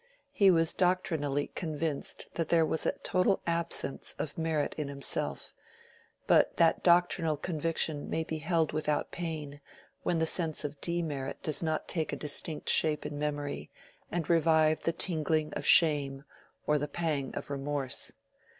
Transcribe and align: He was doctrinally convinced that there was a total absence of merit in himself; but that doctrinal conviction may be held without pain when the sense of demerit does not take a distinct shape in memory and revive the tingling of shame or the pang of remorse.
He 0.31 0.49
was 0.49 0.73
doctrinally 0.73 1.51
convinced 1.53 2.25
that 2.33 2.49
there 2.49 2.65
was 2.65 2.87
a 2.87 2.93
total 3.03 3.39
absence 3.45 4.15
of 4.17 4.35
merit 4.35 4.73
in 4.75 4.87
himself; 4.87 5.53
but 6.25 6.57
that 6.57 6.81
doctrinal 6.81 7.37
conviction 7.37 8.09
may 8.09 8.23
be 8.23 8.39
held 8.39 8.71
without 8.73 9.11
pain 9.11 9.61
when 10.01 10.17
the 10.17 10.25
sense 10.25 10.63
of 10.63 10.81
demerit 10.81 11.43
does 11.43 11.61
not 11.61 11.87
take 11.87 12.11
a 12.11 12.15
distinct 12.15 12.67
shape 12.67 13.05
in 13.05 13.19
memory 13.19 13.69
and 14.11 14.27
revive 14.27 14.81
the 14.81 14.91
tingling 14.91 15.53
of 15.53 15.67
shame 15.67 16.23
or 16.65 16.79
the 16.79 16.87
pang 16.87 17.31
of 17.35 17.51
remorse. 17.51 18.11